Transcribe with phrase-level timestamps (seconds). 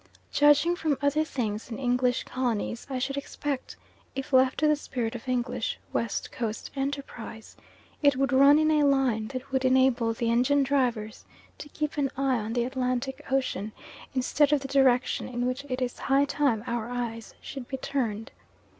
[0.31, 3.75] Judging from other things in English colonies, I should expect,
[4.15, 7.55] if left to the spirit of English (West Coast) enterprise,
[8.01, 11.25] it would run in a line that would enable the engine drivers
[11.59, 13.73] to keep an eye on the Atlantic Ocean
[14.15, 18.31] instead of the direction in which it is high time our eyes should be turned.